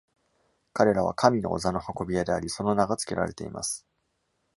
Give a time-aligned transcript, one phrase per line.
[0.73, 3.85] 彼らは神の御座の運び屋であり、その名が付けられています。